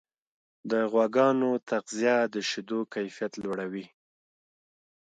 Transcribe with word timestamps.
د 0.69 0.71
غواګانو 0.91 1.49
تغذیه 1.69 2.17
د 2.33 2.35
شیدو 2.49 2.79
کیفیت 2.93 3.33
لوړوي. 3.43 3.85